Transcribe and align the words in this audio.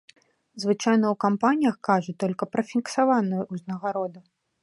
Звычайна 0.61 1.05
ў 1.13 1.15
кампаніях 1.25 1.75
кажуць 1.89 2.17
толькі 2.25 2.49
пра 2.55 2.63
фіксаваную 2.71 3.43
ўзнагароду. 3.57 4.19